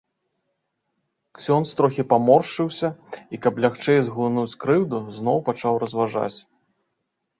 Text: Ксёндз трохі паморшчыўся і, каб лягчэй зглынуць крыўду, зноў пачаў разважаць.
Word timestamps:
Ксёндз 1.39 1.69
трохі 1.81 2.05
паморшчыўся 2.15 2.89
і, 3.19 3.35
каб 3.43 3.53
лягчэй 3.67 3.99
зглынуць 4.11 4.57
крыўду, 4.65 4.99
зноў 5.19 5.37
пачаў 5.51 5.73
разважаць. 5.85 6.35